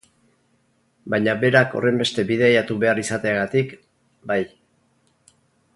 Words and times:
Baina 1.13 1.35
berak 1.43 1.75
horrenbeste 1.81 2.25
bidaiatu 2.31 2.79
behar 2.85 3.03
izateagatik, 3.05 3.77
bai. 4.33 4.43